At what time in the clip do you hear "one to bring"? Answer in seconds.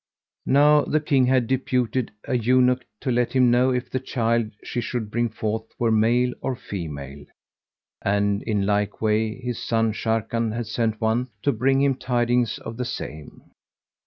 10.99-11.83